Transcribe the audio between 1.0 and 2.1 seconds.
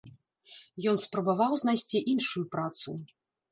спрабаваў знайсці